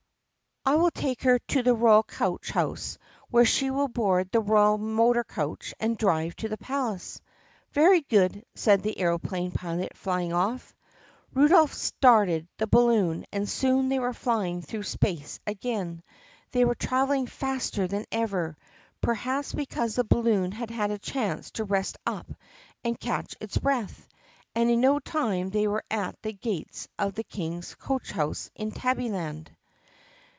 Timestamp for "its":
23.41-23.57